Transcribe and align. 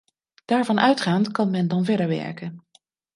Daarvan 0.45 0.79
uitgaand 0.79 1.31
kan 1.31 1.49
men 1.49 1.67
dan 1.67 1.85
verder 1.85 2.07
werken. 2.07 2.65